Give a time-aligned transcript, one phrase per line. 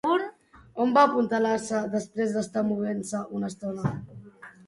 [0.85, 3.95] On va apuntalar-se després d'estar movent-se una estona?